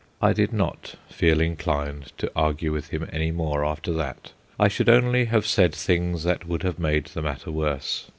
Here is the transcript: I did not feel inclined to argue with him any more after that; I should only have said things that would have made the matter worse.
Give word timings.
I 0.19 0.33
did 0.33 0.51
not 0.51 0.95
feel 1.11 1.39
inclined 1.39 2.11
to 2.17 2.31
argue 2.35 2.71
with 2.73 2.89
him 2.89 3.07
any 3.13 3.29
more 3.29 3.63
after 3.63 3.93
that; 3.93 4.31
I 4.59 4.67
should 4.67 4.89
only 4.89 5.25
have 5.25 5.45
said 5.45 5.75
things 5.75 6.23
that 6.23 6.47
would 6.47 6.63
have 6.63 6.79
made 6.79 7.05
the 7.05 7.21
matter 7.21 7.51
worse. 7.51 8.07